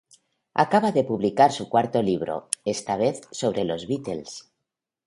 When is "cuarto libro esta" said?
1.69-2.97